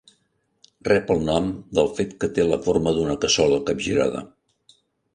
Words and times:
Rep 0.87 1.11
el 1.15 1.21
nom 1.27 1.51
del 1.79 1.91
fet 1.99 2.17
que 2.25 2.31
té 2.39 2.49
la 2.49 2.61
forma 2.65 2.97
d'una 2.99 3.21
cassola 3.27 3.63
capgirada. 3.71 4.29